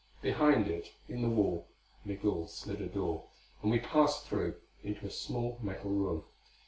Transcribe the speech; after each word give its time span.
Behind 0.23 0.67
it 0.67 0.93
in 1.07 1.21
the 1.21 1.29
wall 1.29 1.67
Migul 2.05 2.47
slid 2.47 2.81
a 2.81 2.87
door, 2.87 3.27
and 3.61 3.69
we 3.69 3.77
passed 3.79 4.25
through, 4.25 4.55
into 4.83 5.05
a 5.05 5.11
small 5.11 5.59
metal 5.61 5.91
room. 5.91 6.23